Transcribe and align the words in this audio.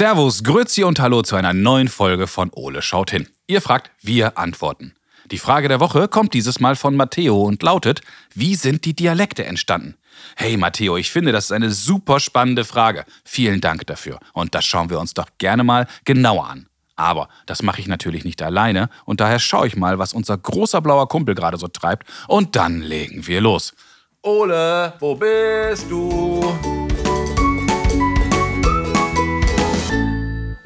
Servus, 0.00 0.42
Grüezi 0.44 0.82
und 0.82 0.98
Hallo 0.98 1.20
zu 1.20 1.36
einer 1.36 1.52
neuen 1.52 1.88
Folge 1.88 2.26
von 2.26 2.50
Ole 2.54 2.80
schaut 2.80 3.10
hin. 3.10 3.28
Ihr 3.46 3.60
fragt, 3.60 3.90
wir 4.00 4.38
antworten. 4.38 4.94
Die 5.30 5.36
Frage 5.36 5.68
der 5.68 5.78
Woche 5.78 6.08
kommt 6.08 6.32
dieses 6.32 6.58
Mal 6.58 6.74
von 6.74 6.96
Matteo 6.96 7.42
und 7.42 7.62
lautet, 7.62 8.00
wie 8.34 8.54
sind 8.54 8.86
die 8.86 8.96
Dialekte 8.96 9.44
entstanden? 9.44 9.98
Hey 10.36 10.56
Matteo, 10.56 10.96
ich 10.96 11.10
finde, 11.10 11.32
das 11.32 11.44
ist 11.44 11.52
eine 11.52 11.70
super 11.70 12.18
spannende 12.18 12.64
Frage. 12.64 13.04
Vielen 13.26 13.60
Dank 13.60 13.86
dafür. 13.88 14.18
Und 14.32 14.54
das 14.54 14.64
schauen 14.64 14.88
wir 14.88 14.98
uns 14.98 15.12
doch 15.12 15.28
gerne 15.36 15.64
mal 15.64 15.86
genauer 16.06 16.48
an. 16.48 16.66
Aber 16.96 17.28
das 17.44 17.62
mache 17.62 17.82
ich 17.82 17.86
natürlich 17.86 18.24
nicht 18.24 18.40
alleine 18.40 18.88
und 19.04 19.20
daher 19.20 19.38
schaue 19.38 19.66
ich 19.66 19.76
mal, 19.76 19.98
was 19.98 20.14
unser 20.14 20.38
großer 20.38 20.80
blauer 20.80 21.08
Kumpel 21.08 21.34
gerade 21.34 21.58
so 21.58 21.68
treibt 21.68 22.08
und 22.26 22.56
dann 22.56 22.80
legen 22.80 23.26
wir 23.26 23.42
los. 23.42 23.74
Ole, 24.22 24.94
wo 24.98 25.14
bist 25.14 25.90
du? 25.90 26.89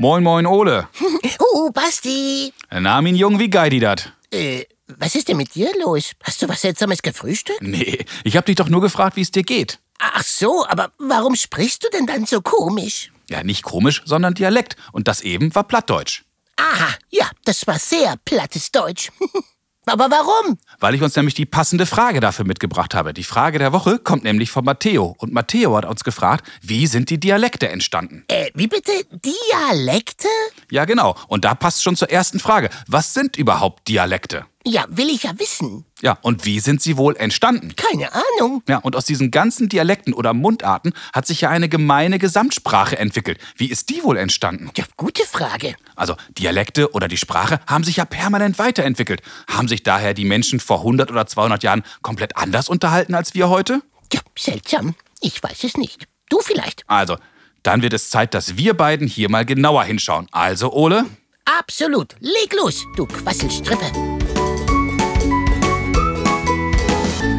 Moin, 0.04 0.22
moin, 0.22 0.44
Ole. 0.44 0.86
Oh, 1.38 1.70
Basti. 1.70 2.52
Na, 2.70 3.00
mein 3.00 3.16
Jung, 3.16 3.38
wie 3.38 3.48
geil 3.48 3.70
die 3.70 3.80
dat? 3.80 4.12
Äh, 4.30 4.66
was 4.98 5.14
ist 5.14 5.28
denn 5.28 5.38
mit 5.38 5.54
dir 5.54 5.70
los? 5.82 6.10
Hast 6.22 6.42
du 6.42 6.48
was 6.48 6.60
Seltsames 6.60 7.00
gefrühstückt? 7.00 7.62
Nee, 7.62 8.04
ich 8.22 8.36
hab 8.36 8.44
dich 8.44 8.56
doch 8.56 8.68
nur 8.68 8.82
gefragt, 8.82 9.16
wie 9.16 9.22
es 9.22 9.30
dir 9.30 9.44
geht. 9.44 9.78
Ach 9.98 10.22
so, 10.22 10.66
aber 10.66 10.92
warum 10.98 11.34
sprichst 11.34 11.84
du 11.84 11.88
denn 11.88 12.06
dann 12.06 12.26
so 12.26 12.42
komisch? 12.42 13.12
Ja, 13.30 13.42
nicht 13.42 13.62
komisch, 13.62 14.02
sondern 14.04 14.34
Dialekt. 14.34 14.76
Und 14.92 15.08
das 15.08 15.22
eben 15.22 15.54
war 15.54 15.64
Plattdeutsch. 15.64 16.24
Aha, 16.56 16.94
ja, 17.08 17.30
das 17.46 17.66
war 17.66 17.78
sehr 17.78 18.16
plattes 18.26 18.72
Deutsch. 18.72 19.10
aber 19.86 20.10
warum? 20.10 20.58
Weil 20.80 20.94
ich 20.94 21.02
uns 21.02 21.16
nämlich 21.16 21.34
die 21.34 21.46
passende 21.46 21.86
Frage 21.86 22.20
dafür 22.20 22.44
mitgebracht 22.44 22.94
habe. 22.94 23.12
Die 23.12 23.24
Frage 23.24 23.58
der 23.58 23.72
Woche 23.72 23.98
kommt 23.98 24.24
nämlich 24.24 24.50
von 24.50 24.64
Matteo. 24.64 25.14
Und 25.18 25.32
Matteo 25.32 25.76
hat 25.76 25.84
uns 25.84 26.04
gefragt, 26.04 26.46
wie 26.62 26.86
sind 26.86 27.10
die 27.10 27.18
Dialekte 27.18 27.68
entstanden? 27.68 28.24
Äh, 28.28 28.50
wie 28.54 28.66
bitte? 28.66 28.92
Dialekte? 29.10 30.28
Ja, 30.70 30.84
genau. 30.84 31.14
Und 31.28 31.44
da 31.44 31.54
passt 31.54 31.82
schon 31.82 31.96
zur 31.96 32.10
ersten 32.10 32.40
Frage. 32.40 32.70
Was 32.86 33.14
sind 33.14 33.36
überhaupt 33.36 33.88
Dialekte? 33.88 34.46
Ja, 34.66 34.86
will 34.88 35.10
ich 35.10 35.24
ja 35.24 35.38
wissen. 35.38 35.84
Ja, 36.00 36.18
und 36.22 36.46
wie 36.46 36.58
sind 36.58 36.80
sie 36.80 36.96
wohl 36.96 37.16
entstanden? 37.16 37.76
Keine 37.76 38.10
Ahnung. 38.14 38.62
Ja, 38.66 38.78
und 38.78 38.96
aus 38.96 39.04
diesen 39.04 39.30
ganzen 39.30 39.68
Dialekten 39.68 40.14
oder 40.14 40.32
Mundarten 40.32 40.94
hat 41.12 41.26
sich 41.26 41.42
ja 41.42 41.50
eine 41.50 41.68
gemeine 41.68 42.18
Gesamtsprache 42.18 42.98
entwickelt. 42.98 43.38
Wie 43.56 43.66
ist 43.70 43.90
die 43.90 44.02
wohl 44.02 44.16
entstanden? 44.16 44.70
Ja, 44.74 44.84
gute 44.96 45.24
Frage. 45.24 45.74
Also 45.96 46.16
Dialekte 46.38 46.92
oder 46.92 47.08
die 47.08 47.18
Sprache 47.18 47.60
haben 47.66 47.84
sich 47.84 47.96
ja 47.96 48.06
permanent 48.06 48.58
weiterentwickelt. 48.58 49.20
Haben 49.48 49.68
sich 49.68 49.82
daher 49.82 50.14
die 50.14 50.24
Menschen 50.24 50.60
vor 50.60 50.78
100 50.78 51.10
oder 51.10 51.26
200 51.26 51.62
Jahren 51.62 51.82
komplett 52.00 52.36
anders 52.38 52.70
unterhalten 52.70 53.14
als 53.14 53.34
wir 53.34 53.50
heute? 53.50 53.82
Ja, 54.12 54.20
seltsam. 54.38 54.94
Ich 55.20 55.42
weiß 55.42 55.64
es 55.64 55.76
nicht. 55.76 56.08
Du 56.30 56.40
vielleicht. 56.40 56.84
Also, 56.86 57.18
dann 57.62 57.82
wird 57.82 57.92
es 57.92 58.08
Zeit, 58.08 58.32
dass 58.32 58.56
wir 58.56 58.74
beiden 58.74 59.08
hier 59.08 59.30
mal 59.30 59.44
genauer 59.44 59.84
hinschauen. 59.84 60.26
Also, 60.32 60.72
Ole? 60.72 61.04
Absolut. 61.44 62.14
Leg 62.20 62.54
los, 62.54 62.84
du 62.96 63.06
Quasselstrippe. 63.06 64.13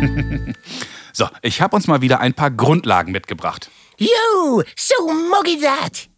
So, 1.18 1.30
ich 1.42 1.62
habe 1.62 1.74
uns 1.78 1.88
mal 1.88 2.02
wieder 2.02 2.20
ein 2.20 2.34
paar 2.34 2.52
Grundlagen 2.52 3.14
mitgebracht. 3.14 3.70
Jo, 3.98 4.62
so 4.76 4.96
ich 5.46 5.62
das. 5.62 6.10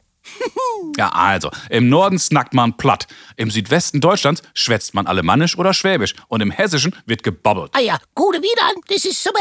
Ja, 0.97 1.09
also, 1.09 1.51
im 1.69 1.87
Norden 1.87 2.17
snackt 2.17 2.55
man 2.55 2.75
platt, 2.77 3.05
im 3.35 3.51
Südwesten 3.51 4.01
Deutschlands 4.01 4.41
schwätzt 4.55 4.95
man 4.95 5.05
alemannisch 5.05 5.55
oder 5.55 5.73
schwäbisch 5.73 6.15
und 6.29 6.41
im 6.41 6.49
Hessischen 6.49 6.95
wird 7.05 7.21
gebabbelt. 7.21 7.71
Ah 7.73 7.79
ja, 7.79 7.99
gute 8.15 8.41
wieder, 8.41 8.71
das 8.87 9.05
ist 9.05 9.23
super. 9.23 9.39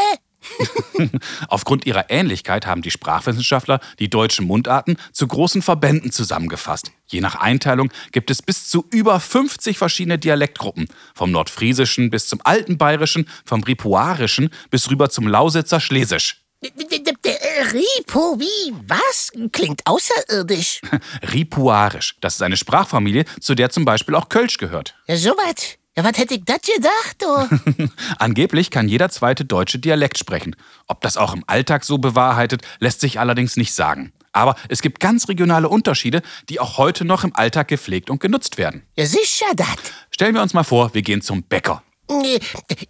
Aufgrund 1.49 1.87
ihrer 1.87 2.11
Ähnlichkeit 2.11 2.67
haben 2.67 2.83
die 2.83 2.91
Sprachwissenschaftler 2.91 3.81
die 3.99 4.09
deutschen 4.09 4.47
Mundarten 4.47 4.97
zu 5.13 5.27
großen 5.27 5.63
Verbänden 5.63 6.13
zusammengefasst. 6.13 6.93
Je 7.07 7.21
nach 7.21 7.37
Einteilung 7.37 7.91
gibt 8.13 8.31
es 8.31 8.43
bis 8.43 8.69
zu 8.69 8.85
über 8.91 9.21
50 9.21 9.79
verschiedene 9.79 10.19
Dialektgruppen. 10.19 10.89
Vom 11.15 11.31
Nordfriesischen 11.31 12.11
bis 12.11 12.29
zum 12.29 12.41
Altenbayerischen, 12.45 13.29
vom 13.45 13.63
Ripuarischen 13.63 14.51
bis 14.71 14.91
rüber 14.91 15.11
zum 15.11 15.29
Lausitzer 15.29 15.81
Schlesisch. 15.81 16.43
D- 16.65 16.71
d- 16.71 16.99
d- 16.99 17.37
Ripo, 17.73 18.39
wie, 18.41 18.75
was? 18.87 19.31
Klingt 19.53 19.83
außerirdisch. 19.87 20.81
Ripuarisch, 21.33 22.17
das 22.21 22.35
ist 22.37 22.43
eine 22.43 22.57
Sprachfamilie, 22.57 23.25
zu 23.41 23.55
der 23.55 23.71
zum 23.71 23.85
Beispiel 23.85 24.15
auch 24.15 24.29
Kölsch 24.29 24.59
gehört. 24.59 24.95
Ja, 25.07 25.17
so 25.17 25.31
was. 25.31 25.77
Ja, 25.99 26.05
was 26.05 26.19
hätte 26.19 26.35
ich 26.35 26.45
das 26.45 26.61
gedacht, 26.61 27.17
du? 27.79 27.89
Angeblich 28.19 28.71
kann 28.71 28.87
jeder 28.87 29.09
zweite 29.09 29.47
Deutsche 29.47 29.79
Dialekt 29.79 30.19
sprechen. 30.19 30.55
Ob 30.89 31.01
das 31.01 31.17
auch 31.17 31.33
im 31.33 31.43
Alltag 31.47 31.85
so 31.85 31.97
bewahrheitet, 31.97 32.61
lässt 32.81 33.01
sich 33.01 33.19
allerdings 33.19 33.57
nicht 33.57 33.73
sagen. 33.73 34.13
Aber 34.33 34.57
es 34.69 34.83
gibt 34.83 35.01
ganz 35.01 35.27
regionale 35.31 35.71
Unterschiede, 35.71 36.21
die 36.51 36.61
auch 36.61 36.77
heute 36.77 37.07
noch 37.07 37.25
im 37.25 37.35
Alltag 37.35 37.69
gepflegt 37.69 38.11
und 38.11 38.21
genutzt 38.21 38.59
werden. 38.59 38.83
Ja, 38.97 39.07
sicher 39.07 39.47
das. 39.57 39.69
Stellen 40.11 40.35
wir 40.35 40.43
uns 40.43 40.53
mal 40.53 40.65
vor, 40.65 40.93
wir 40.93 41.01
gehen 41.01 41.23
zum 41.23 41.43
Bäcker. 41.43 41.83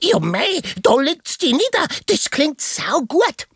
Ja, 0.01 0.19
mei, 0.19 0.61
da 0.83 1.01
liegt's 1.01 1.39
die 1.39 1.53
nieder. 1.53 1.87
Das 2.07 2.29
klingt 2.29 2.61
saugut. 2.61 3.47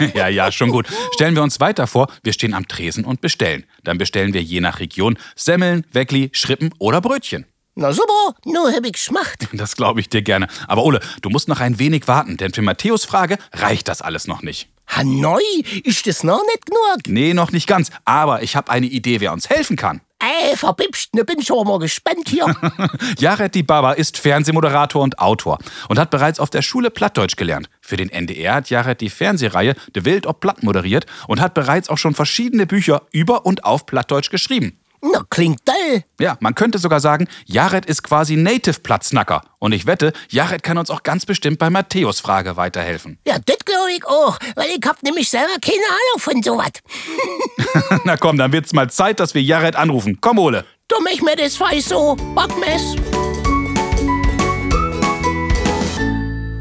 ja, 0.14 0.28
ja, 0.28 0.52
schon 0.52 0.70
gut. 0.70 0.86
Stellen 1.12 1.34
wir 1.34 1.42
uns 1.42 1.58
weiter 1.58 1.88
vor, 1.88 2.06
wir 2.22 2.32
stehen 2.32 2.54
am 2.54 2.68
Tresen 2.68 3.04
und 3.04 3.20
bestellen. 3.20 3.66
Dann 3.82 3.98
bestellen 3.98 4.32
wir 4.32 4.42
je 4.42 4.60
nach 4.60 4.78
Region 4.78 5.18
Semmeln, 5.34 5.84
Weckli, 5.92 6.30
Schrippen 6.32 6.72
oder 6.78 7.00
Brötchen. 7.00 7.46
Na 7.78 7.92
super, 7.92 8.34
nur 8.46 8.72
hab 8.72 8.86
ich's 8.86 9.08
gemacht. 9.08 9.48
Das 9.52 9.76
glaube 9.76 10.00
ich 10.00 10.08
dir 10.08 10.22
gerne. 10.22 10.48
Aber 10.66 10.82
Ole, 10.82 10.98
du 11.20 11.28
musst 11.28 11.46
noch 11.46 11.60
ein 11.60 11.78
wenig 11.78 12.08
warten, 12.08 12.38
denn 12.38 12.54
für 12.54 12.62
Matthäus 12.62 13.04
Frage 13.04 13.36
reicht 13.52 13.88
das 13.88 14.00
alles 14.00 14.26
noch 14.26 14.40
nicht. 14.40 14.70
Hanoi, 14.88 15.42
ist 15.84 16.06
das 16.06 16.24
noch 16.24 16.42
nicht 16.46 16.64
genug? 16.64 17.00
Nee, 17.06 17.34
noch 17.34 17.52
nicht 17.52 17.66
ganz. 17.66 17.90
Aber 18.06 18.42
ich 18.42 18.56
habe 18.56 18.70
eine 18.70 18.86
Idee, 18.86 19.20
wer 19.20 19.34
uns 19.34 19.50
helfen 19.50 19.76
kann. 19.76 20.00
Ey, 20.18 20.56
verbibst, 20.56 21.14
ne 21.14 21.26
bin 21.26 21.42
schon 21.42 21.68
mal 21.68 21.78
gespannt 21.78 22.30
hier. 22.30 22.46
Jared 23.18 23.54
Di 23.54 23.62
Baba 23.62 23.92
ist 23.92 24.16
Fernsehmoderator 24.16 25.02
und 25.02 25.18
Autor 25.18 25.58
und 25.90 25.98
hat 25.98 26.08
bereits 26.08 26.40
auf 26.40 26.48
der 26.48 26.62
Schule 26.62 26.90
Plattdeutsch 26.90 27.36
gelernt. 27.36 27.68
Für 27.82 27.98
den 27.98 28.08
NDR 28.08 28.54
hat 28.54 28.70
Jared 28.70 29.02
die 29.02 29.10
Fernsehreihe 29.10 29.74
De 29.94 30.06
Wild 30.06 30.26
ob 30.26 30.40
Platt 30.40 30.62
moderiert 30.62 31.04
und 31.28 31.42
hat 31.42 31.52
bereits 31.52 31.90
auch 31.90 31.98
schon 31.98 32.14
verschiedene 32.14 32.66
Bücher 32.66 33.02
über 33.12 33.44
und 33.44 33.64
auf 33.64 33.84
Plattdeutsch 33.84 34.30
geschrieben. 34.30 34.78
Na, 35.12 35.22
klingt 35.28 35.64
toll. 35.64 36.04
Ja, 36.20 36.36
man 36.40 36.54
könnte 36.54 36.78
sogar 36.78 37.00
sagen, 37.00 37.28
Jared 37.46 37.86
ist 37.86 38.02
quasi 38.02 38.36
Native-Platznacker. 38.36 39.42
Und 39.58 39.72
ich 39.72 39.86
wette, 39.86 40.12
Jared 40.28 40.62
kann 40.62 40.78
uns 40.78 40.90
auch 40.90 41.02
ganz 41.02 41.26
bestimmt 41.26 41.58
bei 41.58 41.70
Matthäus 41.70 42.20
Frage 42.20 42.56
weiterhelfen. 42.56 43.18
Ja, 43.26 43.36
das 43.44 43.58
glaube 43.64 43.92
ich 43.96 44.04
auch, 44.06 44.38
weil 44.54 44.68
ich 44.68 44.86
hab 44.86 45.02
nämlich 45.02 45.28
selber 45.28 45.54
keine 45.60 45.84
Ahnung 45.88 46.18
von 46.18 46.42
sowas. 46.42 48.00
Na 48.04 48.16
komm, 48.16 48.38
dann 48.38 48.52
wird's 48.52 48.72
mal 48.72 48.90
Zeit, 48.90 49.20
dass 49.20 49.34
wir 49.34 49.42
Jared 49.42 49.76
anrufen. 49.76 50.18
Komm, 50.20 50.38
Ole. 50.38 50.64
Du 50.88 51.00
mich 51.02 51.22
mir 51.22 51.36
das 51.36 51.58
weiß 51.58 51.88
so, 51.88 52.16
Backmess. 52.34 52.94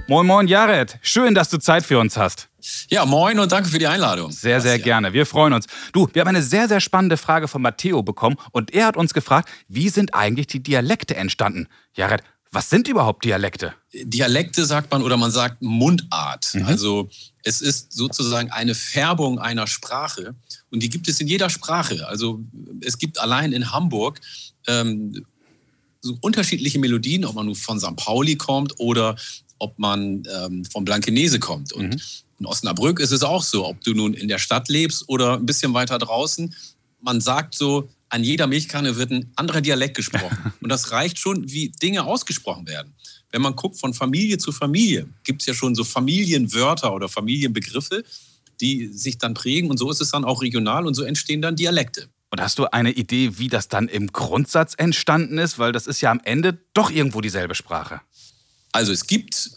Moin, 0.08 0.28
moin, 0.28 0.48
Jared. 0.48 1.00
Schön, 1.02 1.34
dass 1.34 1.50
du 1.50 1.58
Zeit 1.58 1.84
für 1.84 1.98
uns 1.98 2.16
hast. 2.16 2.48
Ja, 2.90 3.06
moin 3.06 3.40
und 3.40 3.52
danke 3.52 3.70
für 3.70 3.80
die 3.80 3.88
Einladung. 3.88 4.32
Sehr, 4.32 4.62
sehr 4.62 4.78
gerne. 4.78 5.14
Wir 5.14 5.26
freuen 5.26 5.52
uns. 5.52 5.66
Du, 5.94 6.08
wir 6.14 6.22
haben 6.22 6.28
eine 6.28 6.44
sehr, 6.44 6.68
sehr 6.68 6.80
spannende 6.80 7.18
Frage 7.18 7.48
von 7.48 7.64
Matteo 7.64 8.04
bekommen 8.04 8.36
und 8.52 8.72
er 8.72 8.86
hat 8.86 8.98
uns 8.98 9.16
gefragt, 9.16 9.50
wie 9.68 9.90
sind 9.90 10.14
eigentlich 10.14 10.46
die 10.46 10.62
Dialekte 10.62 11.16
entstanden? 11.16 11.68
Jared, 11.96 12.22
was 12.52 12.70
sind 12.70 12.88
überhaupt 12.88 13.26
Dialekte? 13.26 13.74
Dialekte 13.94 14.66
sagt 14.66 14.92
man 14.92 15.02
oder 15.02 15.18
man 15.18 15.32
sagt 15.32 15.64
Mundart. 15.64 16.54
Mhm. 16.54 16.66
Also 16.66 17.10
es 17.42 17.62
ist 17.62 17.92
sozusagen 17.92 18.52
eine 18.52 18.76
Färbung 18.76 19.40
einer 19.40 19.66
Sprache 19.66 20.36
und 20.70 20.84
die 20.84 20.90
gibt 20.90 21.08
es 21.08 21.20
in 21.20 21.28
jeder 21.28 21.50
Sprache. 21.50 22.08
Also 22.08 22.42
es 22.82 23.00
gibt 23.00 23.20
allein 23.20 23.54
in 23.54 23.72
Hamburg 23.72 24.22
ähm, 24.68 25.26
so 26.06 26.16
unterschiedliche 26.22 26.78
Melodien, 26.78 27.26
ob 27.26 27.34
man 27.34 27.48
nun 27.48 27.56
von 27.56 27.80
St. 27.80 27.96
Pauli 27.96 28.36
kommt 28.36 28.80
oder 28.80 29.16
ob 29.60 29.78
man 29.80 30.24
ähm, 30.32 30.66
von 30.66 30.86
Blankenese 30.86 31.40
kommt. 31.40 31.74
Und 31.74 31.90
Mhm. 31.90 32.02
in 32.40 32.46
Osnabrück 32.46 33.00
ist 33.00 33.12
es 33.12 33.24
auch 33.24 33.44
so, 33.44 33.66
ob 33.66 33.82
du 33.82 33.94
nun 33.94 34.14
in 34.14 34.28
der 34.28 34.38
Stadt 34.40 34.70
lebst 34.70 35.08
oder 35.08 35.36
ein 35.38 35.46
bisschen 35.46 35.74
weiter 35.74 35.98
draußen. 35.98 36.54
Man 37.02 37.22
sagt 37.22 37.56
so, 37.56 37.90
an 38.10 38.24
jeder 38.24 38.48
Milchkanne 38.48 38.98
wird 38.98 39.12
ein 39.12 39.32
anderer 39.36 39.62
Dialekt 39.62 39.96
gesprochen. 39.96 40.54
Und 40.62 40.70
das 40.70 40.92
reicht 40.92 41.18
schon, 41.20 41.50
wie 41.52 41.70
Dinge 41.70 42.04
ausgesprochen 42.06 42.68
werden. 42.68 42.94
Wenn 43.32 43.42
man 43.42 43.56
guckt 43.56 43.78
von 43.80 43.94
Familie 43.94 44.38
zu 44.38 44.52
Familie, 44.52 45.08
gibt 45.24 45.42
es 45.42 45.48
ja 45.48 45.54
schon 45.54 45.76
so 45.76 45.84
Familienwörter 45.84 46.94
oder 46.94 47.10
Familienbegriffe, 47.10 48.04
die 48.62 48.88
sich 48.88 49.18
dann 49.18 49.34
prägen. 49.34 49.70
Und 49.70 49.78
so 49.78 49.90
ist 49.92 50.02
es 50.02 50.12
dann 50.12 50.24
auch 50.24 50.42
regional 50.42 50.86
und 50.88 50.94
so 50.94 51.04
entstehen 51.04 51.42
dann 51.42 51.56
Dialekte. 51.56 52.08
Und 52.32 52.42
hast 52.42 52.58
du 52.60 52.66
eine 52.72 52.92
Idee, 52.92 53.38
wie 53.38 53.48
das 53.50 53.68
dann 53.68 53.88
im 53.88 54.08
Grundsatz 54.12 54.74
entstanden 54.78 55.38
ist? 55.38 55.60
Weil 55.60 55.72
das 55.72 55.88
ist 55.88 56.02
ja 56.02 56.12
am 56.12 56.22
Ende 56.24 56.58
doch 56.74 56.92
irgendwo 56.92 57.22
dieselbe 57.22 57.56
Sprache. 57.56 58.02
Also 58.76 58.92
es 58.92 59.08
gibt, 59.08 59.52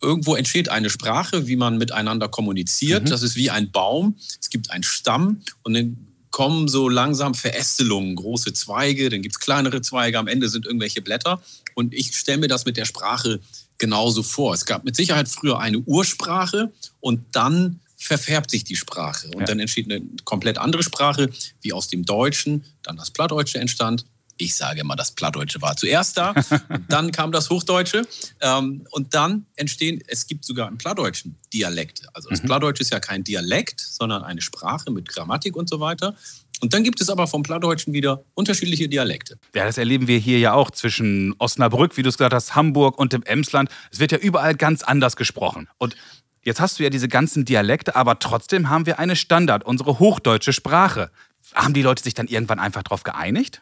irgendwo 0.00 0.34
entsteht 0.34 0.70
eine 0.70 0.88
Sprache, 0.88 1.46
wie 1.46 1.56
man 1.56 1.76
miteinander 1.76 2.28
kommuniziert. 2.28 3.04
Mhm. 3.04 3.10
Das 3.10 3.22
ist 3.22 3.36
wie 3.36 3.50
ein 3.50 3.70
Baum. 3.70 4.16
Es 4.40 4.48
gibt 4.48 4.70
einen 4.70 4.82
Stamm 4.82 5.42
und 5.62 5.74
dann 5.74 6.06
kommen 6.30 6.68
so 6.68 6.88
langsam 6.88 7.34
Verästelungen, 7.34 8.16
große 8.16 8.54
Zweige, 8.54 9.10
dann 9.10 9.20
gibt 9.20 9.34
es 9.34 9.40
kleinere 9.40 9.82
Zweige, 9.82 10.18
am 10.18 10.26
Ende 10.26 10.48
sind 10.48 10.64
irgendwelche 10.64 11.02
Blätter. 11.02 11.42
Und 11.74 11.92
ich 11.92 12.16
stelle 12.16 12.38
mir 12.38 12.48
das 12.48 12.64
mit 12.64 12.78
der 12.78 12.86
Sprache 12.86 13.40
genauso 13.76 14.22
vor. 14.22 14.54
Es 14.54 14.64
gab 14.64 14.84
mit 14.84 14.96
Sicherheit 14.96 15.28
früher 15.28 15.58
eine 15.60 15.80
Ursprache 15.80 16.72
und 17.00 17.20
dann 17.32 17.80
verfärbt 17.98 18.50
sich 18.50 18.64
die 18.64 18.76
Sprache 18.76 19.28
und 19.28 19.40
Ja. 19.40 19.44
dann 19.44 19.60
entsteht 19.60 19.90
eine 19.92 20.00
komplett 20.24 20.56
andere 20.56 20.82
Sprache, 20.82 21.28
wie 21.60 21.74
aus 21.74 21.88
dem 21.88 22.06
Deutschen 22.06 22.64
dann 22.82 22.96
das 22.96 23.10
Plattdeutsche 23.10 23.58
entstand. 23.58 24.06
Ich 24.36 24.54
sage 24.54 24.80
immer, 24.80 24.96
das 24.96 25.12
Plattdeutsche 25.12 25.60
war 25.62 25.76
zuerst 25.76 26.16
da, 26.16 26.34
dann 26.88 27.12
kam 27.12 27.32
das 27.32 27.50
Hochdeutsche 27.50 28.06
ähm, 28.40 28.86
und 28.90 29.14
dann 29.14 29.46
entstehen, 29.56 30.02
es 30.06 30.26
gibt 30.26 30.44
sogar 30.44 30.68
im 30.68 30.78
Plattdeutschen 30.78 31.36
Dialekte. 31.52 32.08
Also 32.14 32.28
das 32.28 32.40
Plattdeutsch 32.40 32.80
ist 32.80 32.90
ja 32.90 33.00
kein 33.00 33.24
Dialekt, 33.24 33.80
sondern 33.80 34.24
eine 34.24 34.40
Sprache 34.40 34.90
mit 34.90 35.08
Grammatik 35.08 35.56
und 35.56 35.68
so 35.68 35.80
weiter. 35.80 36.16
Und 36.62 36.74
dann 36.74 36.84
gibt 36.84 37.00
es 37.00 37.10
aber 37.10 37.26
vom 37.26 37.42
Plattdeutschen 37.42 37.92
wieder 37.92 38.24
unterschiedliche 38.34 38.88
Dialekte. 38.88 39.36
Ja, 39.52 39.64
das 39.64 39.78
erleben 39.78 40.06
wir 40.06 40.18
hier 40.18 40.38
ja 40.38 40.52
auch 40.52 40.70
zwischen 40.70 41.34
Osnabrück, 41.38 41.96
wie 41.96 42.04
du 42.04 42.08
es 42.08 42.16
gesagt 42.16 42.32
hast, 42.32 42.54
Hamburg 42.54 42.98
und 42.98 43.12
dem 43.12 43.24
Emsland. 43.24 43.68
Es 43.90 43.98
wird 43.98 44.12
ja 44.12 44.18
überall 44.18 44.54
ganz 44.54 44.84
anders 44.84 45.16
gesprochen. 45.16 45.68
Und 45.78 45.96
jetzt 46.44 46.60
hast 46.60 46.78
du 46.78 46.84
ja 46.84 46.90
diese 46.90 47.08
ganzen 47.08 47.44
Dialekte, 47.44 47.96
aber 47.96 48.20
trotzdem 48.20 48.70
haben 48.70 48.86
wir 48.86 49.00
eine 49.00 49.16
Standard, 49.16 49.64
unsere 49.64 49.98
hochdeutsche 49.98 50.52
Sprache. 50.52 51.10
Haben 51.52 51.74
die 51.74 51.82
Leute 51.82 52.04
sich 52.04 52.14
dann 52.14 52.28
irgendwann 52.28 52.60
einfach 52.60 52.84
darauf 52.84 53.02
geeinigt? 53.02 53.60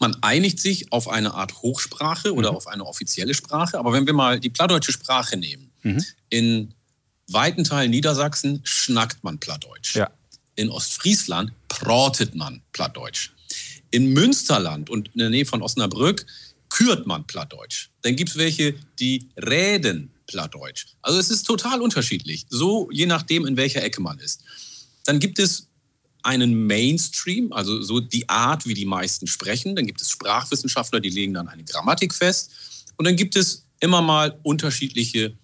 Man 0.00 0.16
einigt 0.22 0.58
sich 0.58 0.92
auf 0.92 1.08
eine 1.08 1.34
Art 1.34 1.62
Hochsprache 1.62 2.34
oder 2.34 2.50
auf 2.50 2.66
eine 2.66 2.86
offizielle 2.86 3.34
Sprache. 3.34 3.78
Aber 3.78 3.92
wenn 3.92 4.06
wir 4.06 4.14
mal 4.14 4.40
die 4.40 4.50
plattdeutsche 4.50 4.92
Sprache 4.92 5.36
nehmen, 5.36 5.70
in 6.30 6.74
weiten 7.28 7.64
Teilen 7.64 7.90
Niedersachsen 7.90 8.60
schnackt 8.64 9.22
man 9.22 9.38
Plattdeutsch. 9.38 9.94
Ja. 9.94 10.10
In 10.56 10.70
Ostfriesland 10.70 11.52
pratet 11.68 12.34
man 12.34 12.62
Plattdeutsch. 12.72 13.30
In 13.90 14.12
Münsterland 14.12 14.90
und 14.90 15.08
in 15.08 15.18
der 15.18 15.30
Nähe 15.30 15.46
von 15.46 15.62
Osnabrück 15.62 16.26
kürt 16.68 17.06
man 17.06 17.26
Plattdeutsch. 17.26 17.90
Dann 18.02 18.16
gibt 18.16 18.30
es 18.30 18.36
welche, 18.36 18.74
die 18.98 19.28
reden 19.36 20.10
Plattdeutsch. 20.26 20.86
Also 21.02 21.18
es 21.18 21.30
ist 21.30 21.44
total 21.44 21.82
unterschiedlich, 21.82 22.46
so 22.48 22.88
je 22.90 23.06
nachdem, 23.06 23.46
in 23.46 23.56
welcher 23.56 23.82
Ecke 23.82 24.00
man 24.00 24.18
ist. 24.18 24.42
Dann 25.04 25.18
gibt 25.18 25.38
es 25.38 25.66
einen 26.22 26.66
Mainstream, 26.66 27.52
also 27.52 27.80
so 27.82 28.00
die 28.00 28.28
Art, 28.28 28.66
wie 28.66 28.74
die 28.74 28.84
meisten 28.84 29.26
sprechen. 29.26 29.76
Dann 29.76 29.86
gibt 29.86 30.00
es 30.00 30.10
Sprachwissenschaftler, 30.10 31.00
die 31.00 31.10
legen 31.10 31.34
dann 31.34 31.48
eine 31.48 31.64
Grammatik 31.64 32.14
fest. 32.14 32.50
Und 32.96 33.06
dann 33.06 33.16
gibt 33.16 33.36
es 33.36 33.66
immer 33.80 34.02
mal 34.02 34.38
unterschiedliche 34.42 35.34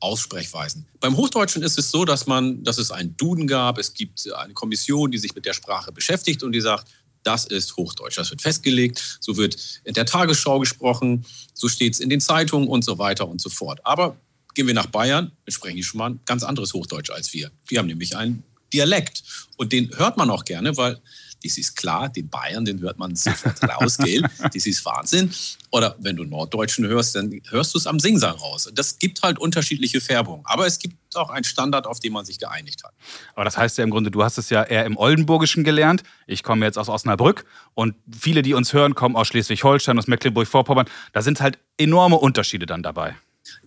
Aussprechweisen. 0.00 0.86
Beim 1.00 1.16
Hochdeutschen 1.16 1.62
ist 1.62 1.78
es 1.78 1.90
so, 1.90 2.04
dass, 2.04 2.26
man, 2.26 2.62
dass 2.62 2.78
es 2.78 2.90
einen 2.90 3.16
Duden 3.16 3.46
gab. 3.46 3.78
Es 3.78 3.94
gibt 3.94 4.30
eine 4.34 4.52
Kommission, 4.52 5.10
die 5.10 5.18
sich 5.18 5.34
mit 5.34 5.46
der 5.46 5.54
Sprache 5.54 5.92
beschäftigt 5.92 6.42
und 6.42 6.52
die 6.52 6.60
sagt, 6.60 6.88
das 7.22 7.46
ist 7.46 7.76
Hochdeutsch. 7.76 8.18
Das 8.18 8.30
wird 8.30 8.42
festgelegt, 8.42 9.18
so 9.20 9.36
wird 9.36 9.56
in 9.84 9.94
der 9.94 10.04
Tagesschau 10.04 10.58
gesprochen, 10.58 11.24
so 11.54 11.68
steht 11.68 11.94
es 11.94 12.00
in 12.00 12.10
den 12.10 12.20
Zeitungen 12.20 12.68
und 12.68 12.84
so 12.84 12.98
weiter 12.98 13.26
und 13.26 13.40
so 13.40 13.48
fort. 13.48 13.80
Aber 13.84 14.16
gehen 14.54 14.66
wir 14.66 14.74
nach 14.74 14.86
Bayern, 14.86 15.32
dann 15.44 15.52
sprechen 15.52 15.76
die 15.76 15.82
schon 15.82 15.98
mal 15.98 16.10
ein 16.10 16.20
ganz 16.26 16.42
anderes 16.42 16.74
Hochdeutsch 16.74 17.10
als 17.10 17.32
wir. 17.32 17.50
Wir 17.66 17.78
haben 17.78 17.86
nämlich 17.86 18.16
einen 18.16 18.42
Dialekt 18.74 19.22
und 19.56 19.72
den 19.72 19.96
hört 19.96 20.16
man 20.16 20.28
auch 20.30 20.44
gerne, 20.44 20.76
weil 20.76 21.00
das 21.44 21.58
ist 21.58 21.76
klar, 21.76 22.08
den 22.08 22.28
Bayern, 22.28 22.64
den 22.64 22.80
hört 22.80 22.98
man 22.98 23.14
sofort 23.14 23.62
raus, 23.64 23.98
gell? 23.98 24.22
Das 24.52 24.66
ist 24.66 24.84
Wahnsinn. 24.84 25.30
Oder 25.70 25.94
wenn 25.98 26.16
du 26.16 26.24
Norddeutschen 26.24 26.86
hörst, 26.86 27.16
dann 27.16 27.30
hörst 27.50 27.74
du 27.74 27.78
es 27.78 27.86
am 27.86 28.00
Singsang 28.00 28.36
raus. 28.36 28.70
Das 28.74 28.98
gibt 28.98 29.22
halt 29.22 29.38
unterschiedliche 29.38 30.00
Färbungen. 30.00 30.44
Aber 30.46 30.66
es 30.66 30.78
gibt 30.78 30.96
auch 31.16 31.28
einen 31.28 31.44
Standard, 31.44 31.86
auf 31.86 32.00
den 32.00 32.14
man 32.14 32.24
sich 32.24 32.38
geeinigt 32.38 32.82
hat. 32.82 32.94
Aber 33.34 33.44
das 33.44 33.58
heißt 33.58 33.76
ja 33.76 33.84
im 33.84 33.90
Grunde, 33.90 34.10
du 34.10 34.24
hast 34.24 34.38
es 34.38 34.48
ja 34.48 34.62
eher 34.62 34.86
im 34.86 34.96
Oldenburgischen 34.96 35.64
gelernt. 35.64 36.02
Ich 36.26 36.42
komme 36.42 36.64
jetzt 36.64 36.78
aus 36.78 36.88
Osnabrück 36.88 37.44
und 37.74 37.94
viele, 38.10 38.42
die 38.42 38.54
uns 38.54 38.72
hören, 38.72 38.94
kommen 38.94 39.14
aus 39.14 39.28
Schleswig-Holstein, 39.28 39.98
aus 39.98 40.06
Mecklenburg-Vorpommern. 40.06 40.86
Da 41.12 41.20
sind 41.20 41.40
halt 41.40 41.58
enorme 41.76 42.16
Unterschiede 42.16 42.64
dann 42.64 42.82
dabei. 42.82 43.16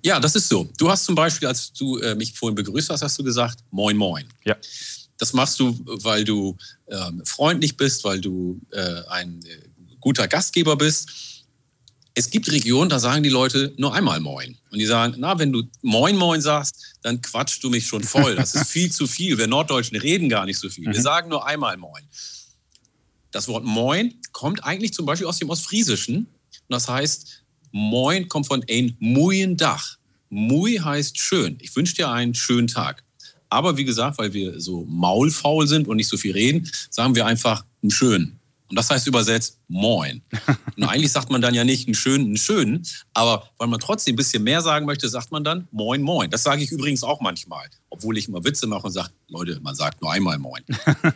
Ja, 0.04 0.20
das 0.20 0.36
ist 0.36 0.50
so. 0.50 0.70
Du 0.78 0.90
hast 0.90 1.06
zum 1.06 1.16
Beispiel, 1.16 1.48
als 1.48 1.72
du 1.74 1.98
äh, 1.98 2.16
mich 2.16 2.34
vorhin 2.34 2.56
begrüßt 2.56 2.90
hast, 2.90 3.02
hast 3.02 3.18
du 3.18 3.24
gesagt, 3.24 3.60
moin, 3.72 3.98
moin. 3.98 4.26
Ja. 4.44 4.56
Das 5.18 5.34
machst 5.34 5.60
du, 5.60 5.78
weil 6.04 6.24
du 6.24 6.56
ähm, 6.90 7.22
freundlich 7.26 7.76
bist, 7.76 8.04
weil 8.04 8.22
du 8.22 8.60
äh, 8.72 9.02
ein 9.10 9.40
äh, 9.46 9.58
guter 10.00 10.28
Gastgeber 10.28 10.76
bist. 10.76 11.10
Es 12.14 12.30
gibt 12.30 12.52
Regionen, 12.52 12.90
da 12.90 13.00
sagen 13.00 13.24
die 13.24 13.30
Leute 13.30 13.74
nur 13.78 13.94
einmal 13.94 14.20
Moin. 14.20 14.58
Und 14.72 14.80
die 14.80 14.86
sagen, 14.86 15.16
na, 15.18 15.38
wenn 15.38 15.52
du 15.52 15.64
Moin 15.82 16.16
Moin 16.16 16.42
sagst, 16.42 16.96
dann 17.04 17.22
quatschst 17.22 17.64
du 17.64 17.70
mich 17.70 17.86
schon 17.86 18.04
voll. 18.04 18.36
Das 18.36 18.56
ist 18.56 18.70
viel 18.70 18.92
zu 18.92 19.06
viel. 19.06 19.38
Wir 19.38 19.48
Norddeutschen 19.48 19.98
reden 19.98 20.28
gar 20.30 20.46
nicht 20.46 20.58
so 20.60 20.70
viel. 20.70 20.86
Wir 20.86 21.02
sagen 21.02 21.30
nur 21.30 21.46
einmal 21.46 21.78
Moin. 21.78 22.04
Das 23.32 23.48
Wort 23.48 23.66
Moin 23.66 24.16
kommt 24.32 24.64
eigentlich 24.64 24.94
zum 24.94 25.06
Beispiel 25.06 25.28
aus 25.28 25.38
dem 25.38 25.50
Ostfriesischen. 25.50 26.18
Und 26.18 26.28
das 26.70 26.88
heißt, 26.88 27.44
Moin 27.72 28.28
kommt 28.28 28.48
von 28.48 28.64
ein 28.70 28.96
muien 29.00 29.58
Dach. 29.58 29.98
Mui 30.30 30.78
heißt 30.78 31.18
schön. 31.18 31.58
Ich 31.62 31.76
wünsche 31.76 31.96
dir 31.96 32.10
einen 32.10 32.34
schönen 32.34 32.68
Tag. 32.68 33.04
Aber 33.50 33.78
wie 33.78 33.86
gesagt, 33.86 34.18
weil 34.18 34.34
wir 34.34 34.60
so 34.60 34.86
maulfaul 34.86 35.68
sind 35.68 35.88
und 35.88 35.98
nicht 35.98 36.10
so 36.10 36.18
viel 36.18 36.34
reden, 36.34 36.70
sagen 36.90 37.16
wir 37.16 37.26
einfach 37.26 37.66
einen 37.82 37.92
schönen. 37.92 38.37
Und 38.70 38.76
das 38.76 38.90
heißt 38.90 39.08
übersetzt 39.08 39.60
Moin. 39.68 40.22
Und 40.78 40.84
eigentlich 40.84 41.12
sagt 41.12 41.30
man 41.30 41.42
dann 41.42 41.54
ja 41.54 41.64
nicht 41.64 41.88
einen 41.88 41.96
schönen, 41.96 42.26
einen 42.26 42.38
schönen, 42.38 42.86
aber 43.14 43.50
weil 43.58 43.68
man 43.68 43.80
trotzdem 43.80 44.14
ein 44.14 44.18
bisschen 44.18 44.44
mehr 44.44 44.62
sagen 44.62 44.86
möchte, 44.86 45.10
sagt 45.10 45.32
man 45.32 45.44
dann 45.44 45.68
Moin, 45.72 46.02
Moin. 46.02 46.30
Das 46.30 46.44
sage 46.44 46.64
ich 46.64 46.72
übrigens 46.72 47.04
auch 47.04 47.20
manchmal, 47.22 47.70
obwohl 47.90 48.18
ich 48.18 48.28
immer 48.28 48.44
Witze 48.44 48.68
mache 48.68 48.88
und 48.88 48.92
sage, 48.92 49.10
Leute, 49.30 49.60
man 49.62 49.76
sagt 49.76 50.02
nur 50.02 50.12
einmal 50.12 50.38
Moin. 50.38 50.64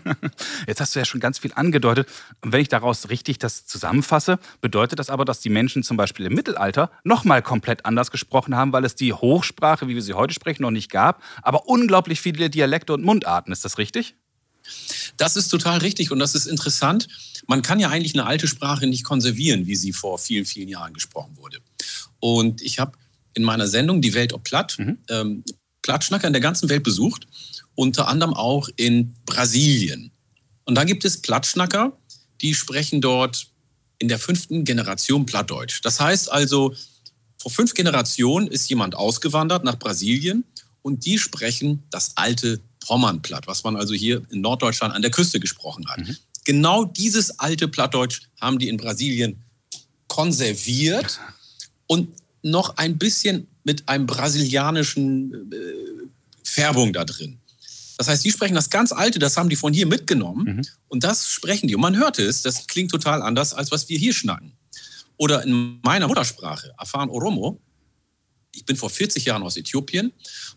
Jetzt 0.68 0.82
hast 0.82 0.96
du 0.96 1.00
ja 1.00 1.06
schon 1.06 1.20
ganz 1.20 1.40
viel 1.40 1.52
angedeutet. 1.54 2.08
Und 2.42 2.52
wenn 2.52 2.62
ich 2.62 2.70
daraus 2.70 3.10
richtig 3.10 3.40
das 3.40 3.66
zusammenfasse, 3.66 4.40
bedeutet 4.62 5.00
das 5.00 5.10
aber, 5.10 5.26
dass 5.26 5.40
die 5.40 5.50
Menschen 5.50 5.84
zum 5.84 5.98
Beispiel 5.98 6.26
im 6.26 6.34
Mittelalter 6.34 6.92
nochmal 7.04 7.42
komplett 7.42 7.86
anders 7.86 8.12
gesprochen 8.12 8.56
haben, 8.56 8.74
weil 8.74 8.86
es 8.86 8.96
die 8.96 9.14
Hochsprache, 9.14 9.88
wie 9.88 9.96
wir 9.96 10.02
sie 10.02 10.14
heute 10.14 10.34
sprechen, 10.34 10.64
noch 10.64 10.72
nicht 10.72 10.92
gab, 10.92 11.22
aber 11.42 11.68
unglaublich 11.68 12.22
viele 12.22 12.50
Dialekte 12.50 12.94
und 12.94 13.04
Mundarten. 13.04 13.54
Ist 13.54 13.66
das 13.66 13.78
richtig? 13.78 14.16
Das 15.18 15.36
ist 15.36 15.50
total 15.50 15.80
richtig 15.80 16.12
und 16.12 16.20
das 16.20 16.36
ist 16.36 16.46
interessant. 16.46 17.08
Man 17.48 17.62
kann 17.62 17.80
ja 17.80 17.90
eigentlich 17.90 18.14
eine 18.14 18.26
alte 18.26 18.48
Sprache 18.48 18.88
nicht 18.88 19.04
konservieren, 19.04 19.68
wie 19.68 19.76
sie 19.76 19.94
vor 19.94 20.18
vielen, 20.18 20.46
vielen 20.46 20.70
Jahren 20.70 20.94
gesprochen 20.94 21.38
wurde. 21.38 21.60
Und 22.20 22.62
ich 22.62 22.80
habe 22.80 22.98
in 23.34 23.44
meiner 23.44 23.68
Sendung 23.68 24.02
Die 24.02 24.14
Welt 24.14 24.34
ob 24.34 24.44
Platt 24.44 24.78
ähm, 25.10 25.44
Plattschnacker 25.82 26.28
in 26.28 26.34
der 26.34 26.42
ganzen 26.42 26.70
Welt 26.70 26.84
besucht, 26.84 27.28
unter 27.76 28.08
anderem 28.08 28.34
auch 28.34 28.70
in 28.76 29.16
Brasilien. 29.26 30.12
Und 30.66 30.76
da 30.76 30.84
gibt 30.84 31.06
es 31.06 31.22
Plattschnacker, 31.22 31.98
die 32.42 32.54
sprechen 32.54 33.02
dort 33.02 33.48
in 34.00 34.08
der 34.08 34.20
fünften 34.20 34.64
Generation 34.64 35.26
Plattdeutsch. 35.26 35.82
Das 35.84 36.00
heißt 36.00 36.32
also, 36.32 36.76
vor 37.38 37.52
fünf 37.52 37.74
Generationen 37.74 38.48
ist 38.48 38.70
jemand 38.70 38.96
ausgewandert 38.96 39.64
nach 39.64 39.78
Brasilien 39.78 40.44
und 40.82 41.06
die 41.06 41.18
sprechen 41.18 41.84
das 41.90 42.18
alte 42.18 42.62
Pommernplatt, 42.82 43.48
was 43.48 43.64
man 43.64 43.76
also 43.76 43.94
hier 43.94 44.22
in 44.30 44.42
Norddeutschland 44.42 44.94
an 44.94 45.02
der 45.02 45.12
Küste 45.12 45.40
gesprochen 45.40 45.88
hat. 45.88 46.00
Genau 46.44 46.86
dieses 46.86 47.40
alte 47.40 47.68
Plattdeutsch 47.68 48.22
haben 48.40 48.60
die 48.60 48.68
in 48.68 48.78
Brasilien 48.78 49.44
konserviert 50.08 51.20
und 51.88 52.10
noch 52.44 52.78
ein 52.78 52.98
bisschen 52.98 53.48
mit 53.64 53.88
einem 53.88 54.08
brasilianischen 54.08 55.52
äh, 55.52 56.08
Färbung 56.44 56.92
da 56.92 57.06
drin. 57.06 57.38
Das 57.98 58.08
heißt, 58.08 58.26
die 58.26 58.32
sprechen 58.32 58.56
das 58.56 58.72
ganz 58.72 58.92
Alte, 58.92 59.20
das 59.20 59.38
haben 59.38 59.50
die 59.50 59.56
von 59.56 59.74
hier 59.74 59.86
mitgenommen 59.86 60.64
und 60.88 61.04
das 61.04 61.30
sprechen 61.30 61.68
die. 61.68 61.76
Und 61.76 61.82
man 61.82 61.96
hört 61.96 62.18
es, 62.18 62.42
das 62.42 62.66
klingt 62.66 62.90
total 62.90 63.22
anders, 63.22 63.54
als 63.54 63.72
was 63.72 63.88
wir 63.90 63.98
hier 64.00 64.12
schnacken. 64.12 64.54
Oder 65.18 65.44
in 65.44 65.80
meiner 65.84 66.08
Muttersprache, 66.08 66.74
Afan 66.78 67.12
Oromo, 67.12 67.62
ich 68.56 68.66
bin 68.66 68.76
vor 68.76 68.90
40 68.90 69.26
Jahren 69.26 69.44
aus 69.44 69.56
Äthiopien 69.56 70.12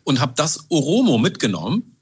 und 0.04 0.20
habe 0.20 0.32
das 0.34 0.64
Oromo 0.70 1.18
mitgenommen, 1.18 1.93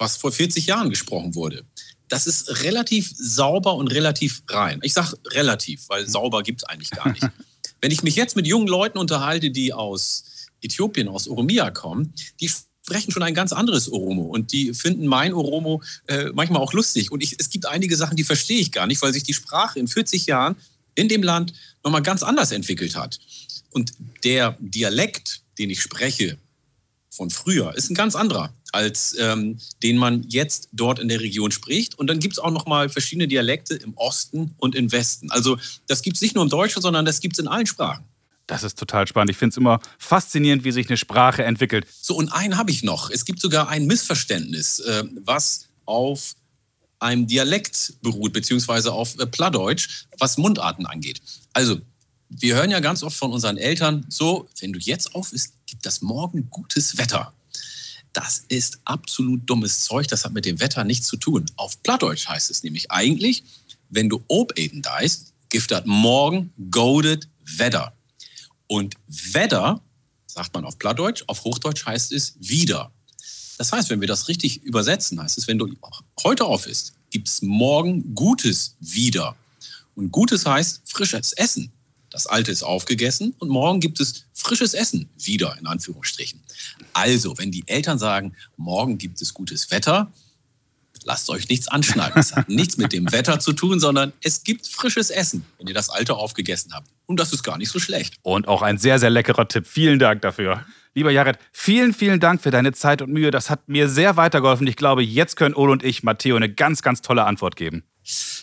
was 0.00 0.16
vor 0.16 0.32
40 0.32 0.66
Jahren 0.66 0.90
gesprochen 0.90 1.34
wurde. 1.34 1.64
Das 2.08 2.26
ist 2.26 2.62
relativ 2.64 3.12
sauber 3.16 3.74
und 3.76 3.88
relativ 3.88 4.42
rein. 4.48 4.80
Ich 4.82 4.94
sage 4.94 5.16
relativ, 5.26 5.88
weil 5.88 6.08
sauber 6.08 6.42
gibt 6.42 6.62
es 6.62 6.68
eigentlich 6.68 6.90
gar 6.90 7.12
nicht. 7.12 7.22
Wenn 7.80 7.92
ich 7.92 8.02
mich 8.02 8.16
jetzt 8.16 8.34
mit 8.34 8.46
jungen 8.46 8.66
Leuten 8.66 8.98
unterhalte, 8.98 9.50
die 9.50 9.72
aus 9.72 10.24
Äthiopien, 10.62 11.08
aus 11.08 11.28
Oromia 11.28 11.70
kommen, 11.70 12.12
die 12.40 12.48
sprechen 12.48 13.12
schon 13.12 13.22
ein 13.22 13.34
ganz 13.34 13.52
anderes 13.52 13.88
Oromo 13.88 14.22
und 14.22 14.52
die 14.52 14.74
finden 14.74 15.06
mein 15.06 15.32
Oromo 15.32 15.82
äh, 16.08 16.30
manchmal 16.34 16.60
auch 16.60 16.72
lustig. 16.72 17.12
Und 17.12 17.22
ich, 17.22 17.36
es 17.38 17.50
gibt 17.50 17.66
einige 17.66 17.96
Sachen, 17.96 18.16
die 18.16 18.24
verstehe 18.24 18.58
ich 18.58 18.72
gar 18.72 18.86
nicht, 18.86 19.00
weil 19.02 19.12
sich 19.12 19.22
die 19.22 19.34
Sprache 19.34 19.78
in 19.78 19.86
40 19.86 20.26
Jahren 20.26 20.56
in 20.94 21.08
dem 21.08 21.22
Land 21.22 21.52
nochmal 21.84 22.02
ganz 22.02 22.22
anders 22.22 22.50
entwickelt 22.52 22.96
hat. 22.96 23.20
Und 23.70 23.92
der 24.24 24.56
Dialekt, 24.60 25.42
den 25.58 25.70
ich 25.70 25.80
spreche 25.80 26.38
von 27.10 27.28
früher, 27.30 27.74
ist 27.74 27.90
ein 27.90 27.94
ganz 27.94 28.14
anderer, 28.14 28.54
als 28.72 29.16
ähm, 29.18 29.58
den 29.82 29.96
man 29.96 30.24
jetzt 30.28 30.68
dort 30.72 30.98
in 31.00 31.08
der 31.08 31.20
Region 31.20 31.50
spricht. 31.50 31.98
Und 31.98 32.06
dann 32.06 32.20
gibt 32.20 32.34
es 32.34 32.38
auch 32.38 32.52
nochmal 32.52 32.88
verschiedene 32.88 33.26
Dialekte 33.26 33.74
im 33.74 33.94
Osten 33.96 34.54
und 34.58 34.74
im 34.74 34.92
Westen. 34.92 35.30
Also 35.30 35.58
das 35.88 36.02
gibt 36.02 36.16
es 36.16 36.22
nicht 36.22 36.36
nur 36.36 36.44
im 36.44 36.50
Deutschen, 36.50 36.80
sondern 36.80 37.04
das 37.04 37.20
gibt 37.20 37.34
es 37.34 37.40
in 37.40 37.48
allen 37.48 37.66
Sprachen. 37.66 38.04
Das 38.46 38.62
ist 38.64 38.78
total 38.78 39.06
spannend. 39.06 39.30
Ich 39.30 39.36
finde 39.36 39.52
es 39.52 39.56
immer 39.56 39.80
faszinierend, 39.98 40.64
wie 40.64 40.72
sich 40.72 40.88
eine 40.88 40.96
Sprache 40.96 41.44
entwickelt. 41.44 41.86
So, 42.00 42.16
und 42.16 42.30
einen 42.30 42.56
habe 42.56 42.70
ich 42.70 42.82
noch. 42.82 43.10
Es 43.10 43.24
gibt 43.24 43.40
sogar 43.40 43.68
ein 43.68 43.86
Missverständnis, 43.86 44.80
äh, 44.80 45.04
was 45.24 45.68
auf 45.84 46.34
einem 46.98 47.26
Dialekt 47.26 47.94
beruht, 48.02 48.32
beziehungsweise 48.32 48.92
auf 48.92 49.18
äh, 49.18 49.26
Plattdeutsch, 49.26 50.06
was 50.18 50.36
Mundarten 50.36 50.86
angeht. 50.86 51.20
Also, 51.52 51.80
wir 52.28 52.54
hören 52.54 52.70
ja 52.70 52.80
ganz 52.80 53.02
oft 53.02 53.16
von 53.16 53.32
unseren 53.32 53.56
Eltern, 53.56 54.06
so, 54.08 54.48
wenn 54.60 54.72
du 54.72 54.78
jetzt 54.78 55.14
auf 55.14 55.32
isst, 55.32 55.54
gibt 55.70 55.86
das 55.86 56.02
morgen 56.02 56.50
gutes 56.50 56.98
Wetter. 56.98 57.32
Das 58.12 58.44
ist 58.48 58.80
absolut 58.84 59.48
dummes 59.48 59.84
Zeug, 59.84 60.08
das 60.08 60.24
hat 60.24 60.32
mit 60.32 60.44
dem 60.44 60.58
Wetter 60.58 60.82
nichts 60.82 61.06
zu 61.06 61.16
tun. 61.16 61.46
Auf 61.54 61.80
Plattdeutsch 61.84 62.26
heißt 62.26 62.50
es 62.50 62.64
nämlich 62.64 62.90
eigentlich, 62.90 63.44
wenn 63.88 64.08
du 64.08 64.24
Ob 64.26 64.58
eten 64.58 64.82
deist, 64.82 65.32
gift 65.48 65.70
dat 65.70 65.86
morgen 65.86 66.52
godet 66.70 67.28
Wetter. 67.44 67.92
Und 68.66 68.96
Wetter, 69.06 69.80
sagt 70.26 70.54
man 70.54 70.64
auf 70.64 70.76
Plattdeutsch, 70.78 71.22
auf 71.28 71.44
Hochdeutsch 71.44 71.86
heißt 71.86 72.12
es 72.12 72.34
wieder. 72.40 72.90
Das 73.56 73.70
heißt, 73.70 73.90
wenn 73.90 74.00
wir 74.00 74.08
das 74.08 74.26
richtig 74.26 74.62
übersetzen, 74.62 75.22
heißt 75.22 75.38
es, 75.38 75.46
wenn 75.46 75.58
du 75.58 75.68
heute 76.24 76.46
auf 76.46 76.66
isst, 76.66 76.94
gibt 77.10 77.28
es 77.28 77.42
morgen 77.42 78.14
Gutes 78.14 78.74
wieder. 78.80 79.36
Und 79.94 80.10
Gutes 80.10 80.46
heißt 80.46 80.82
frisches 80.84 81.32
Essen. 81.32 81.70
Das 82.10 82.26
Alte 82.26 82.50
ist 82.50 82.62
aufgegessen 82.62 83.34
und 83.38 83.48
morgen 83.48 83.80
gibt 83.80 84.00
es 84.00 84.26
frisches 84.32 84.74
Essen 84.74 85.08
wieder, 85.16 85.56
in 85.58 85.66
Anführungsstrichen. 85.66 86.40
Also, 86.92 87.38
wenn 87.38 87.52
die 87.52 87.66
Eltern 87.66 87.98
sagen, 87.98 88.34
morgen 88.56 88.98
gibt 88.98 89.22
es 89.22 89.32
gutes 89.32 89.70
Wetter, 89.70 90.12
lasst 91.04 91.30
euch 91.30 91.48
nichts 91.48 91.68
anschneiden. 91.68 92.20
Es 92.20 92.34
hat 92.34 92.48
nichts 92.48 92.76
mit 92.76 92.92
dem 92.92 93.10
Wetter 93.12 93.40
zu 93.40 93.52
tun, 93.52 93.80
sondern 93.80 94.12
es 94.22 94.42
gibt 94.42 94.66
frisches 94.66 95.10
Essen, 95.10 95.44
wenn 95.58 95.68
ihr 95.68 95.74
das 95.74 95.88
Alte 95.88 96.16
aufgegessen 96.16 96.72
habt. 96.74 96.88
Und 97.06 97.18
das 97.20 97.32
ist 97.32 97.42
gar 97.42 97.58
nicht 97.58 97.70
so 97.70 97.78
schlecht. 97.78 98.14
Und 98.22 98.48
auch 98.48 98.62
ein 98.62 98.78
sehr, 98.78 98.98
sehr 98.98 99.10
leckerer 99.10 99.48
Tipp. 99.48 99.66
Vielen 99.66 99.98
Dank 99.98 100.22
dafür. 100.22 100.64
Lieber 100.94 101.12
Jared, 101.12 101.38
vielen, 101.52 101.94
vielen 101.94 102.18
Dank 102.18 102.42
für 102.42 102.50
deine 102.50 102.72
Zeit 102.72 103.00
und 103.00 103.12
Mühe. 103.12 103.30
Das 103.30 103.48
hat 103.48 103.68
mir 103.68 103.88
sehr 103.88 104.16
weitergeholfen. 104.16 104.66
Ich 104.66 104.76
glaube, 104.76 105.04
jetzt 105.04 105.36
können 105.36 105.54
Ole 105.54 105.70
und 105.70 105.84
ich 105.84 106.02
Matteo 106.02 106.34
eine 106.34 106.52
ganz, 106.52 106.82
ganz 106.82 107.00
tolle 107.00 107.24
Antwort 107.24 107.54
geben. 107.54 107.84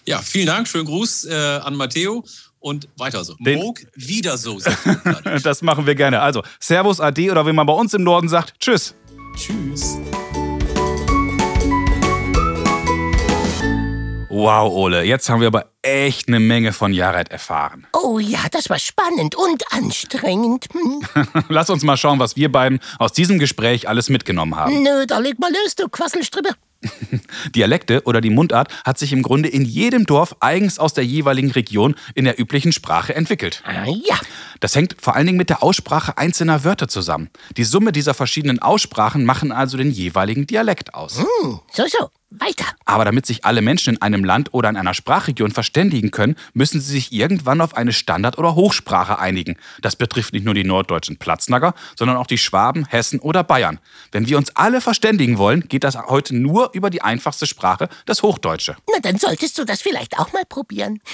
Ja, 0.05 0.21
vielen 0.21 0.47
Dank. 0.47 0.67
Schönen 0.67 0.86
Gruß 0.86 1.25
äh, 1.25 1.33
an 1.33 1.75
Matteo 1.75 2.24
und 2.60 2.88
weiter 2.98 3.24
so. 3.24 3.36
Den- 3.40 3.60
Mog 3.60 3.80
wieder 3.96 4.38
so. 4.38 4.58
Das 5.44 5.62
machen 5.62 5.86
wir 5.86 5.96
gerne. 5.96 6.22
Also, 6.22 6.44
Servus, 6.60 7.00
Ade 7.00 7.32
oder 7.32 7.46
wie 7.46 7.54
man 7.54 7.66
bei 7.68 7.74
uns 7.74 7.94
im 7.94 8.04
Norden 8.04 8.30
sagt, 8.30 8.54
Tschüss. 8.60 8.96
Tschüss. 9.36 9.98
Wow, 14.30 14.72
Ole, 14.72 15.04
jetzt 15.04 15.30
haben 15.30 15.40
wir 15.40 15.48
aber 15.48 15.72
echt 15.82 16.28
eine 16.28 16.40
Menge 16.40 16.72
von 16.72 16.94
Jared 16.94 17.32
erfahren. 17.32 17.88
Oh 17.94 18.20
ja, 18.20 18.40
das 18.52 18.70
war 18.70 18.78
spannend 18.78 19.34
und 19.36 19.64
anstrengend. 19.72 20.66
Hm. 20.74 21.02
Lass 21.50 21.70
uns 21.72 21.84
mal 21.84 21.98
schauen, 21.98 22.20
was 22.20 22.36
wir 22.36 22.52
beiden 22.52 22.80
aus 23.00 23.14
diesem 23.14 23.40
Gespräch 23.40 23.88
alles 23.90 24.10
mitgenommen 24.10 24.56
haben. 24.56 24.84
Nö, 24.84 25.06
da 25.08 25.18
leg 25.20 25.40
mal 25.40 25.52
los, 25.52 25.76
du 25.76 25.88
Quasselstrippe. 25.90 26.50
Dialekte 27.56 28.03
oder 28.03 28.22
die 28.22 28.29
Mundart 28.29 28.70
hat 28.84 28.98
sich 28.98 29.13
im 29.13 29.22
Grunde 29.22 29.50
in 29.50 29.63
jedem 29.65 30.06
Dorf 30.06 30.36
eigens 30.39 30.79
aus 30.79 30.94
der 30.94 31.06
jeweiligen 31.06 31.51
Region 31.51 31.96
in 32.15 32.25
der 32.25 32.39
üblichen 32.39 32.72
Sprache 32.72 33.15
entwickelt. 33.15 33.63
Ah 33.65 33.86
ja, 33.86 34.17
Das 34.60 34.76
hängt 34.76 34.96
vor 35.00 35.16
allen 35.16 35.26
Dingen 35.26 35.38
mit 35.38 35.50
der 35.50 35.64
Aussprache 35.64 36.18
einzelner 36.18 36.64
Wörter 36.64 36.88
zusammen. 36.88 37.30
Die 37.56 37.64
Summe 37.64 37.92
dieser 37.92 38.14
verschiedenen 38.14 38.60
Aussprachen 38.60 39.26
machen 39.26 39.52
also 39.52 39.78
den 39.78 39.92
jeweiligen 39.92 40.48
Dialekt 40.48 40.94
aus. 40.94 41.20
hm, 41.20 41.60
so, 41.72 41.84
so, 41.88 42.10
weiter. 42.30 42.66
Aber 42.86 43.06
damit 43.06 43.26
sich 43.26 43.46
alle 43.46 43.62
Menschen 43.62 43.96
in 43.96 44.02
einem 44.02 44.24
Land 44.24 44.54
oder 44.54 44.70
in 44.70 44.76
einer 44.76 44.94
Sprachregion 44.94 45.52
verständigen 45.52 46.12
können, 46.12 46.36
müssen 46.54 46.82
sie 46.82 46.92
sich 46.92 47.14
irgendwann 47.14 47.62
auf 47.62 47.76
eine 47.76 47.94
Standard- 47.94 48.38
oder 48.38 48.56
Hochsprache 48.56 49.20
einigen. 49.20 49.58
Das 49.82 49.96
betrifft 49.96 50.34
nicht 50.34 50.46
nur 50.46 50.54
die 50.54 50.66
norddeutschen 50.66 51.18
Platznagger, 51.18 51.74
sondern 51.98 52.18
auch 52.18 52.28
die 52.28 52.38
Schwaben, 52.38 52.86
Hessen 52.86 53.20
oder 53.20 53.44
Bayern. 53.44 53.80
Wenn 54.12 54.28
wir 54.28 54.38
uns 54.38 54.56
alle 54.56 54.82
verständigen 54.82 55.38
wollen, 55.38 55.68
geht 55.68 55.84
das 55.84 55.98
heute 55.98 56.36
nur 56.36 56.72
über 56.74 56.90
die 56.90 57.02
einfachste 57.02 57.48
Sprache, 57.48 57.88
das 58.06 58.24
Hochdeutsche. 58.24 58.76
Na, 58.92 59.00
dann 59.00 59.18
solltest 59.18 59.58
du 59.58 59.64
das 59.64 59.82
vielleicht 59.82 60.20
auch 60.20 60.34
mal 60.34 60.44
probieren. 60.48 61.00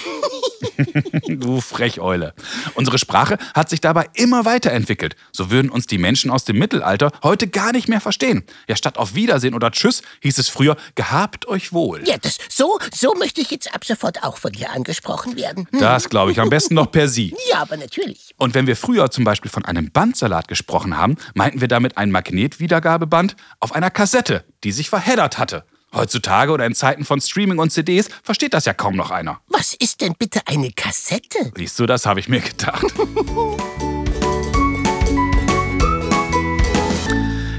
Du 1.26 1.60
Frecheule. 1.60 2.34
Unsere 2.74 2.98
Sprache 2.98 3.33
hat 3.54 3.70
sich 3.70 3.80
dabei 3.80 4.08
immer 4.14 4.44
weiterentwickelt. 4.44 5.16
So 5.32 5.50
würden 5.50 5.70
uns 5.70 5.86
die 5.86 5.98
Menschen 5.98 6.30
aus 6.30 6.44
dem 6.44 6.58
Mittelalter 6.58 7.12
heute 7.22 7.48
gar 7.48 7.72
nicht 7.72 7.88
mehr 7.88 8.00
verstehen. 8.00 8.44
Ja, 8.68 8.76
statt 8.76 8.98
auf 8.98 9.14
Wiedersehen 9.14 9.54
oder 9.54 9.70
Tschüss 9.70 10.02
hieß 10.20 10.38
es 10.38 10.48
früher 10.48 10.76
Gehabt 10.94 11.46
euch 11.48 11.72
wohl. 11.72 12.02
Ja, 12.06 12.16
das, 12.18 12.38
so, 12.48 12.78
so 12.92 13.14
möchte 13.14 13.40
ich 13.40 13.50
jetzt 13.50 13.74
ab 13.74 13.84
sofort 13.84 14.22
auch 14.22 14.38
von 14.38 14.52
dir 14.52 14.70
angesprochen 14.70 15.36
werden. 15.36 15.66
Hm. 15.70 15.80
Das 15.80 16.08
glaube 16.08 16.32
ich 16.32 16.40
am 16.40 16.50
besten 16.50 16.74
noch 16.74 16.90
per 16.90 17.08
Sie. 17.08 17.34
Ja, 17.50 17.60
aber 17.60 17.76
natürlich. 17.76 18.34
Und 18.38 18.54
wenn 18.54 18.66
wir 18.66 18.74
früher 18.74 19.10
zum 19.10 19.24
Beispiel 19.24 19.50
von 19.50 19.64
einem 19.64 19.92
Bandsalat 19.92 20.48
gesprochen 20.48 20.96
haben, 20.96 21.16
meinten 21.34 21.60
wir 21.60 21.68
damit 21.68 21.98
ein 21.98 22.10
Magnetwiedergabeband 22.10 23.36
auf 23.60 23.74
einer 23.74 23.90
Kassette, 23.90 24.44
die 24.64 24.72
sich 24.72 24.88
verheddert 24.88 25.38
hatte. 25.38 25.64
Heutzutage 25.94 26.52
oder 26.52 26.66
in 26.66 26.74
Zeiten 26.74 27.04
von 27.04 27.20
Streaming 27.20 27.58
und 27.58 27.70
CDs 27.70 28.08
versteht 28.22 28.52
das 28.52 28.64
ja 28.64 28.74
kaum 28.74 28.96
noch 28.96 29.10
einer. 29.10 29.40
Was 29.48 29.74
ist 29.74 30.00
denn 30.00 30.14
bitte 30.18 30.40
eine 30.46 30.70
Kassette? 30.72 31.52
Siehst 31.56 31.78
du, 31.78 31.86
das 31.86 32.04
habe 32.04 32.20
ich 32.20 32.28
mir 32.28 32.40
gedacht. 32.40 32.84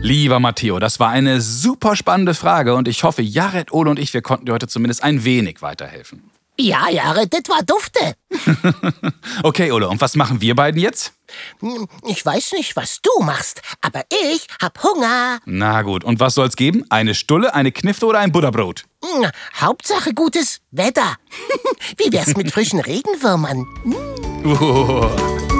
Lieber 0.01 0.39
Matteo, 0.39 0.77
das 0.77 1.00
war 1.00 1.10
eine 1.10 1.42
super 1.42 1.96
spannende 1.96 2.36
Frage 2.36 2.75
und 2.75 2.88
ich 2.88 3.04
hoffe, 3.04 3.24
Jared, 3.24 3.74
Ole 3.74 3.89
und 3.89 3.98
ich, 3.98 4.13
wir 4.13 4.22
konnten 4.22 4.46
dir 4.46 4.54
heute 4.54 4.68
zumindest 4.68 5.04
ein 5.04 5.24
wenig 5.24 5.63
weiterhelfen. 5.63 6.30
Ja, 6.57 6.89
ja, 6.89 7.13
das 7.13 7.41
war 7.47 7.63
dufte. 7.63 8.15
Okay, 9.43 9.71
Ole, 9.71 9.88
und 9.89 10.00
was 10.01 10.15
machen 10.15 10.41
wir 10.41 10.55
beiden 10.55 10.79
jetzt? 10.79 11.13
Ich 12.07 12.25
weiß 12.25 12.53
nicht, 12.53 12.75
was 12.75 13.01
du 13.01 13.24
machst, 13.24 13.62
aber 13.81 14.03
ich 14.09 14.47
hab 14.62 14.81
Hunger. 14.83 15.39
Na 15.45 15.81
gut, 15.81 16.03
und 16.03 16.19
was 16.19 16.35
soll's 16.35 16.55
geben? 16.55 16.85
Eine 16.89 17.15
Stulle, 17.15 17.53
eine 17.53 17.71
Knifte 17.71 18.05
oder 18.05 18.19
ein 18.19 18.31
Butterbrot? 18.31 18.85
Hm, 19.03 19.29
Hauptsache 19.59 20.13
gutes 20.13 20.62
Wetter. 20.71 21.15
Wie 21.97 22.12
wär's 22.12 22.35
mit 22.38 22.51
frischen 22.51 22.79
Regenwürmern? 22.79 23.65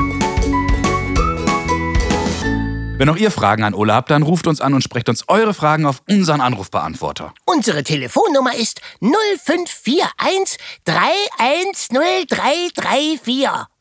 Wenn 2.97 3.09
auch 3.09 3.17
ihr 3.17 3.29
Fragen 3.29 3.65
an 3.65 3.73
Ole 3.73 3.93
habt, 3.93 4.09
dann 4.09 4.23
ruft 4.23 4.47
uns 4.47 4.61
an 4.61 4.73
und 4.73 4.81
sprecht 4.81 5.09
uns 5.09 5.27
eure 5.27 5.53
Fragen 5.53 5.85
auf 5.85 6.01
unseren 6.09 6.39
Anrufbeantworter. 6.39 7.33
Unsere 7.43 7.83
Telefonnummer 7.83 8.55
ist 8.55 8.79
0541 9.01 10.57
310334. 10.85 13.75